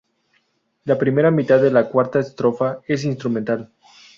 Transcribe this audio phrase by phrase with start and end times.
[0.85, 3.69] La primera mitad de la cuarta estrofa es instrumental.